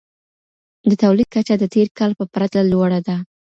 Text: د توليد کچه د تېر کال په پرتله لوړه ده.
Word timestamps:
د 0.89 0.91
توليد 1.03 1.29
کچه 1.35 1.55
د 1.59 1.63
تېر 1.73 1.87
کال 1.97 2.11
په 2.19 2.25
پرتله 2.33 2.65
لوړه 2.71 2.99
ده. 3.07 3.15